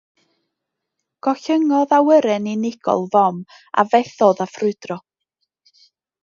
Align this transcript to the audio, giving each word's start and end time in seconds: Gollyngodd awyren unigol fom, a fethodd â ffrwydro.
Gollyngodd 1.27 1.93
awyren 1.97 2.47
unigol 2.55 3.05
fom, 3.17 3.37
a 3.83 3.87
fethodd 3.93 4.43
â 4.47 4.49
ffrwydro. 4.55 4.99